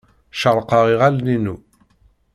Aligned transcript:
Cerrqeɣ 0.39 0.85
iɣallen-inu. 0.93 1.55